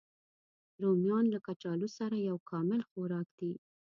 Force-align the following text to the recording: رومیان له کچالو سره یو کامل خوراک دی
رومیان 0.83 1.25
له 1.33 1.39
کچالو 1.47 1.87
سره 1.97 2.15
یو 2.29 2.37
کامل 2.49 2.81
خوراک 2.89 3.27
دی 3.39 3.51